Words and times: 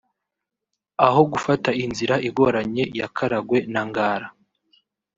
aho 1.05 1.21
gufata 1.31 1.69
inzira 1.83 2.15
igoranye 2.27 2.83
ya 2.99 3.07
Karagwe 3.15 3.59
na 3.73 3.81
Ngara 3.87 4.27